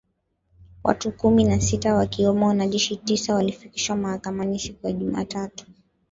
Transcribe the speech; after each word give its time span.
Watu 0.83 1.11
kumi 1.11 1.43
na 1.43 1.61
sita 1.61 1.95
wakiwemo 1.95 2.47
wanajeshi 2.47 2.95
tisa 2.95 3.35
walifikishwa 3.35 3.95
mahakamani 3.95 4.59
siku 4.59 4.87
ya 4.87 4.93
Jumatatu 4.93 5.65